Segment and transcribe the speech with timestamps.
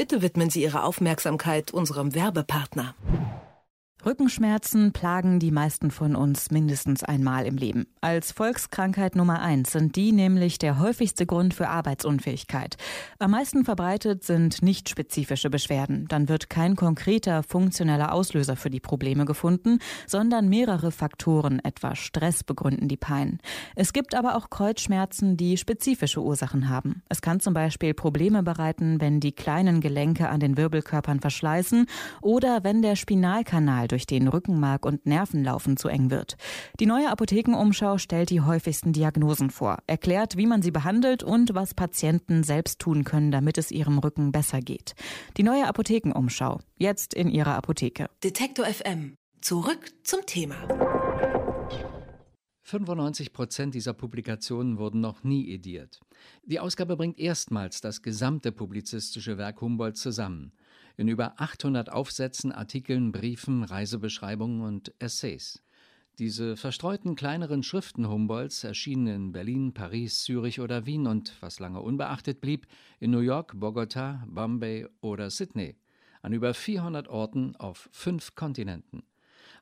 [0.00, 2.94] Bitte widmen Sie Ihre Aufmerksamkeit unserem Werbepartner.
[4.06, 7.86] Rückenschmerzen plagen die meisten von uns mindestens einmal im Leben.
[8.00, 12.76] Als Volkskrankheit Nummer eins sind die nämlich der häufigste Grund für Arbeitsunfähigkeit.
[13.18, 16.06] Am meisten verbreitet sind nicht spezifische Beschwerden.
[16.08, 22.42] Dann wird kein konkreter funktioneller Auslöser für die Probleme gefunden, sondern mehrere Faktoren, etwa Stress,
[22.42, 23.38] begründen die Pein.
[23.76, 27.02] Es gibt aber auch Kreuzschmerzen, die spezifische Ursachen haben.
[27.10, 31.84] Es kann zum Beispiel Probleme bereiten, wenn die kleinen Gelenke an den Wirbelkörpern verschleißen
[32.22, 36.36] oder wenn der Spinalkanal durch den Rückenmark und Nervenlaufen zu eng wird.
[36.78, 41.74] Die neue Apothekenumschau stellt die häufigsten Diagnosen vor, erklärt, wie man sie behandelt und was
[41.74, 44.94] Patienten selbst tun können, damit es ihrem Rücken besser geht.
[45.36, 48.08] Die neue Apothekenumschau, jetzt in Ihrer Apotheke.
[48.22, 49.14] Detektor FM.
[49.40, 50.99] Zurück zum Thema.
[52.70, 55.98] 95 Prozent dieser Publikationen wurden noch nie ediert.
[56.44, 60.52] Die Ausgabe bringt erstmals das gesamte publizistische Werk Humboldt zusammen
[60.96, 65.64] in über 800 Aufsätzen, Artikeln, Briefen, Reisebeschreibungen und Essays.
[66.20, 71.80] Diese verstreuten kleineren Schriften Humboldts erschienen in Berlin, Paris, Zürich oder Wien und, was lange
[71.80, 72.68] unbeachtet blieb,
[73.00, 75.74] in New York, Bogota, Bombay oder Sydney,
[76.22, 79.02] an über 400 Orten auf fünf Kontinenten.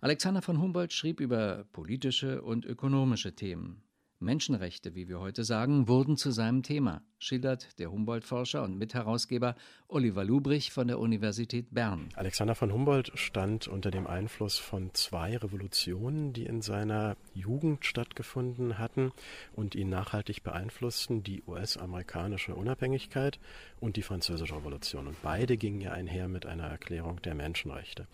[0.00, 3.82] Alexander von Humboldt schrieb über politische und ökonomische Themen.
[4.20, 9.56] Menschenrechte, wie wir heute sagen, wurden zu seinem Thema schildert der Humboldt-Forscher und Mitherausgeber
[9.88, 12.10] Oliver Lubrich von der Universität Bern.
[12.14, 18.78] Alexander von Humboldt stand unter dem Einfluss von zwei Revolutionen, die in seiner Jugend stattgefunden
[18.78, 19.12] hatten
[19.54, 23.40] und ihn nachhaltig beeinflussten, die US-amerikanische Unabhängigkeit
[23.80, 25.06] und die französische Revolution.
[25.06, 28.06] Und beide gingen ja einher mit einer Erklärung der Menschenrechte.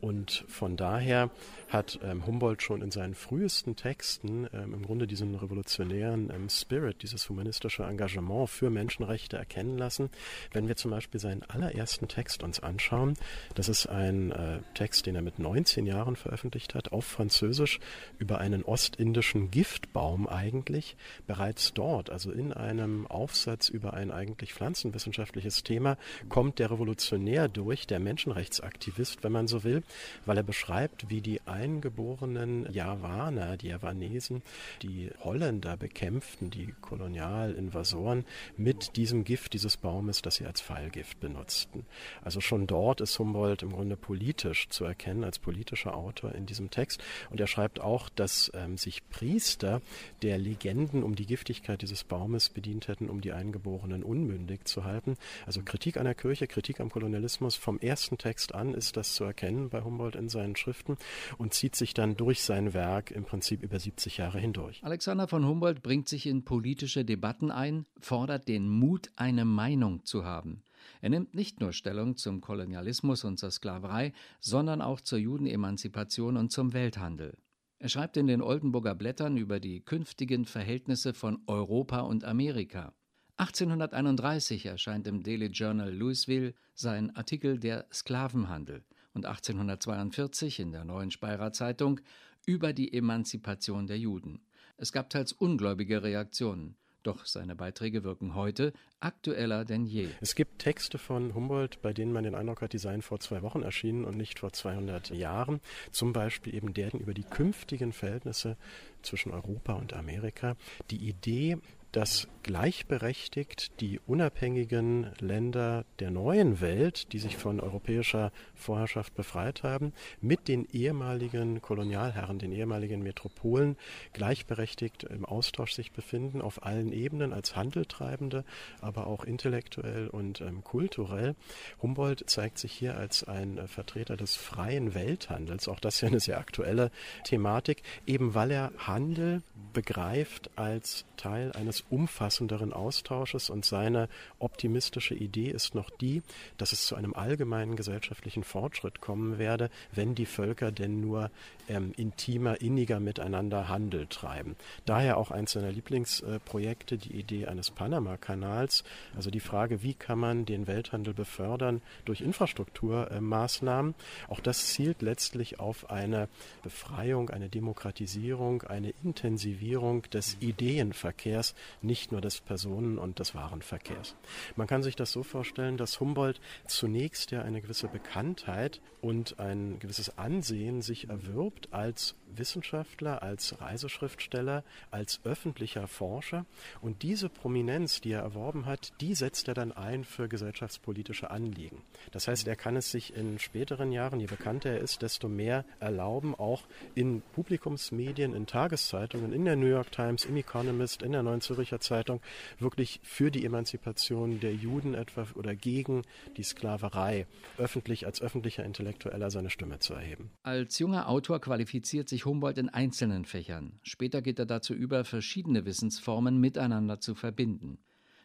[0.00, 1.30] Und von daher
[1.68, 7.02] hat ähm, Humboldt schon in seinen frühesten Texten ähm, im Grunde diesen revolutionären ähm, Spirit,
[7.02, 10.10] dieses humanistische Engagement für Menschenrechte erkennen lassen.
[10.52, 13.14] Wenn wir zum Beispiel seinen allerersten Text uns anschauen,
[13.54, 17.80] das ist ein äh, Text, den er mit 19 Jahren veröffentlicht hat, auf Französisch
[18.18, 20.96] über einen ostindischen Giftbaum eigentlich.
[21.26, 25.96] Bereits dort, also in einem Aufsatz über ein eigentlich pflanzenwissenschaftliches Thema,
[26.28, 29.82] kommt der Revolutionär durch, der Menschenrechtsaktivist, wenn man so will,
[30.26, 34.42] weil er beschreibt, wie die eingeborenen Javaner, die Javanesen,
[34.82, 38.24] die Holländer bekämpften, die Kolonialinvasoren,
[38.56, 41.86] mit diesem Gift dieses Baumes, das sie als Pfeilgift benutzten.
[42.20, 46.70] Also schon dort ist Humboldt im Grunde politisch zu erkennen, als politischer Autor in diesem
[46.70, 47.00] Text.
[47.30, 49.82] Und er schreibt auch, dass ähm, sich Priester
[50.22, 55.16] der Legenden um die Giftigkeit dieses Baumes bedient hätten, um die Eingeborenen unmündig zu halten.
[55.46, 59.22] Also Kritik an der Kirche, Kritik am Kolonialismus, vom ersten Text an ist das zu
[59.22, 60.96] erkennen bei Humboldt in seinen Schriften
[61.38, 64.80] und zieht sich dann durch sein Werk im Prinzip über 70 Jahre hindurch.
[64.82, 70.24] Alexander von Humboldt bringt sich in politische Debatten ein, fordert den Mut, eine Meinung zu
[70.24, 70.62] haben.
[71.00, 76.52] Er nimmt nicht nur Stellung zum Kolonialismus und zur Sklaverei, sondern auch zur Judenemanzipation und
[76.52, 77.36] zum Welthandel.
[77.78, 82.92] Er schreibt in den Oldenburger Blättern über die künftigen Verhältnisse von Europa und Amerika.
[83.38, 91.10] 1831 erscheint im Daily Journal Louisville sein Artikel Der Sklavenhandel und 1842 in der Neuen
[91.10, 92.00] Speyerer Zeitung
[92.44, 94.42] über die Emanzipation der Juden.
[94.80, 96.74] Es gab teils ungläubige Reaktionen.
[97.02, 100.08] Doch seine Beiträge wirken heute aktueller denn je.
[100.22, 103.42] Es gibt Texte von Humboldt, bei denen man den Eindruck hat, die seien vor zwei
[103.42, 105.60] Wochen erschienen und nicht vor 200 Jahren.
[105.92, 108.56] Zum Beispiel eben der über die künftigen Verhältnisse
[109.02, 110.56] zwischen Europa und Amerika.
[110.90, 111.58] Die Idee,
[111.92, 119.92] dass gleichberechtigt die unabhängigen Länder der neuen Welt, die sich von europäischer Vorherrschaft befreit haben,
[120.20, 123.76] mit den ehemaligen Kolonialherren, den ehemaligen Metropolen
[124.12, 128.44] gleichberechtigt im Austausch sich befinden, auf allen Ebenen als Handeltreibende,
[128.80, 131.34] aber auch intellektuell und ähm, kulturell.
[131.82, 136.08] Humboldt zeigt sich hier als ein äh, Vertreter des freien Welthandels, auch das ist ja
[136.08, 136.90] eine sehr aktuelle
[137.24, 139.42] Thematik, eben weil er Handel
[139.72, 144.08] begreift als Teil eines umfassenderen Austausches und seine
[144.38, 146.22] optimistische Idee ist noch die,
[146.58, 151.30] dass es zu einem allgemeinen gesellschaftlichen Fortschritt kommen werde, wenn die Völker denn nur
[151.68, 154.56] ähm, intimer, inniger miteinander Handel treiben.
[154.86, 158.84] Daher auch eins seiner Lieblingsprojekte, die Idee eines Panama-Kanals,
[159.14, 163.94] also die Frage, wie kann man den Welthandel befördern durch Infrastrukturmaßnahmen.
[164.28, 166.28] Auch das zielt letztlich auf eine
[166.62, 174.16] Befreiung, eine Demokratisierung, eine Intensivierung des Ideenverkehrs nicht nur des Personen- und des Warenverkehrs.
[174.56, 179.78] Man kann sich das so vorstellen, dass Humboldt zunächst ja eine gewisse Bekanntheit und ein
[179.78, 186.46] gewisses Ansehen sich erwirbt als Wissenschaftler, als Reiseschriftsteller, als öffentlicher Forscher.
[186.80, 191.82] Und diese Prominenz, die er erworben hat, die setzt er dann ein für gesellschaftspolitische Anliegen.
[192.12, 195.64] Das heißt, er kann es sich in späteren Jahren, je bekannter er ist, desto mehr
[195.80, 196.62] erlauben, auch
[196.94, 201.59] in Publikumsmedien, in Tageszeitungen, in der New York Times, im Economist, in der Neuen Zürcher
[201.80, 202.20] Zeitung,
[202.58, 206.02] wirklich für die Emanzipation der Juden etwa oder gegen
[206.36, 207.26] die Sklaverei
[207.58, 210.30] öffentlich als öffentlicher Intellektueller seine Stimme zu erheben.
[210.42, 213.78] Als junger Autor qualifiziert sich Humboldt in einzelnen Fächern.
[213.82, 217.78] Später geht er dazu über, verschiedene Wissensformen miteinander zu verbinden.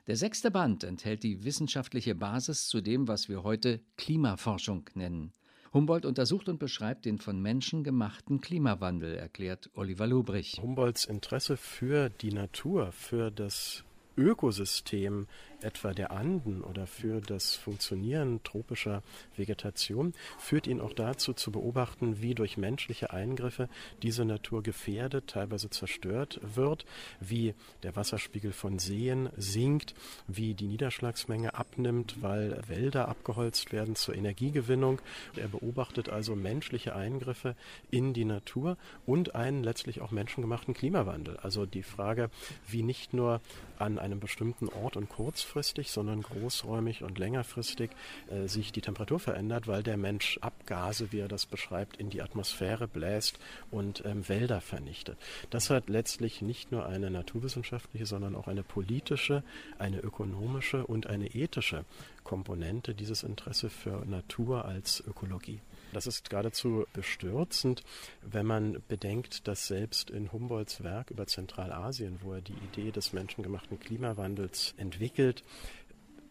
[0.08, 5.34] Der sechste Band enthält die wissenschaftliche Basis zu dem, was wir heute Klimaforschung nennen.
[5.76, 10.62] Humboldt untersucht und beschreibt den von Menschen gemachten Klimawandel, erklärt Oliver Lubrich.
[10.62, 13.84] Humboldts Interesse für die Natur, für das
[14.18, 15.28] Ökosystem
[15.62, 19.02] etwa der Anden oder für das Funktionieren tropischer
[19.36, 23.68] Vegetation führt ihn auch dazu zu beobachten, wie durch menschliche Eingriffe
[24.04, 26.86] diese Natur gefährdet, teilweise zerstört wird,
[27.20, 29.96] wie der Wasserspiegel von Seen sinkt,
[30.28, 35.02] wie die Niederschlagsmenge abnimmt, weil Wälder abgeholzt werden zur Energiegewinnung.
[35.36, 37.56] Er beobachtet also menschliche Eingriffe
[37.90, 41.38] in die Natur und einen letztlich auch menschengemachten Klimawandel.
[41.38, 42.30] Also die Frage,
[42.68, 43.42] wie nicht nur
[43.80, 47.90] an einem bestimmten Ort und kurzfristig, sondern großräumig und längerfristig
[48.30, 52.22] äh, sich die Temperatur verändert, weil der Mensch Abgase, wie er das beschreibt, in die
[52.22, 53.40] Atmosphäre bläst
[53.72, 55.18] und ähm, Wälder vernichtet.
[55.50, 59.44] Das hat letztlich nicht nur eine naturwissenschaftliche, sondern auch eine politische,
[59.80, 61.84] eine ökonomische und eine ethische
[62.24, 65.60] Komponente, dieses Interesse für Natur als Ökologie.
[65.96, 67.82] Das ist geradezu bestürzend,
[68.22, 73.14] wenn man bedenkt, dass selbst in Humboldts Werk über Zentralasien, wo er die Idee des
[73.14, 75.46] menschengemachten Klimawandels entwickelt,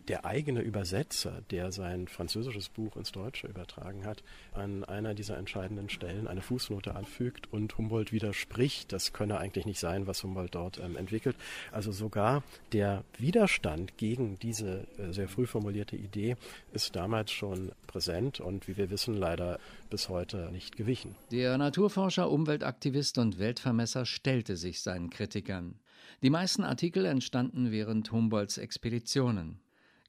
[0.09, 4.23] der eigene Übersetzer, der sein französisches Buch ins Deutsche übertragen hat,
[4.53, 8.93] an einer dieser entscheidenden Stellen eine Fußnote anfügt und Humboldt widerspricht.
[8.93, 11.37] Das könne eigentlich nicht sein, was Humboldt dort ähm, entwickelt.
[11.73, 12.43] Also sogar
[12.73, 16.37] der Widerstand gegen diese äh, sehr früh formulierte Idee
[16.73, 19.59] ist damals schon präsent und wie wir wissen, leider
[19.91, 21.15] bis heute nicht gewichen.
[21.31, 25.79] Der Naturforscher, Umweltaktivist und Weltvermesser stellte sich seinen Kritikern.
[26.23, 29.61] Die meisten Artikel entstanden während Humboldts Expeditionen.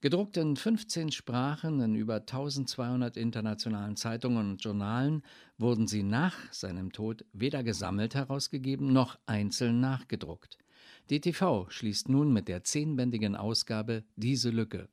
[0.05, 5.23] Gedruckt in 15 Sprachen in über 1200 internationalen Zeitungen und Journalen
[5.57, 10.59] wurden sie nach seinem Tod weder gesammelt herausgegeben noch einzeln nachgedruckt.
[11.09, 14.89] DTV schließt nun mit der zehnbändigen Ausgabe diese Lücke.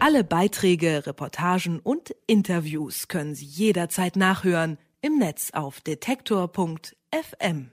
[0.00, 7.70] Alle Beiträge, Reportagen und Interviews können Sie jederzeit nachhören im Netz auf detektor.fm.